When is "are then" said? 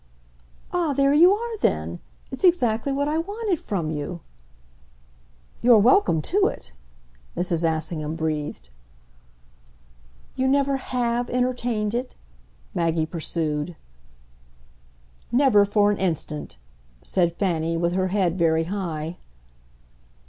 1.31-1.99